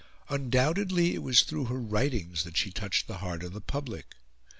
[0.29, 4.15] Undoubtedly it was through her writings that she touched the heart of the public.